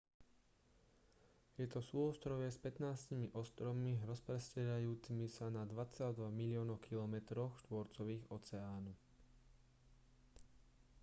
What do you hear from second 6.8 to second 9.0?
kilometroch štvorcových oceánu